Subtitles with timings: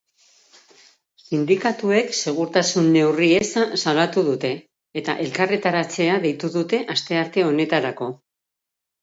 [1.25, 4.51] Sindikatuek segurtasun neurri eza salatu dute,
[5.03, 8.11] eta elkarretaratzea deitu dute astearte honetarako.